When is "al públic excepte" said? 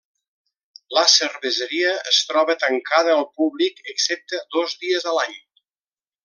3.17-4.41